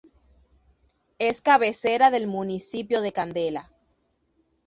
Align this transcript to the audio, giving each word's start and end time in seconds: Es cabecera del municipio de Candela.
Es 1.19 1.41
cabecera 1.41 2.09
del 2.09 2.25
municipio 2.25 3.01
de 3.01 3.13
Candela. 3.13 3.69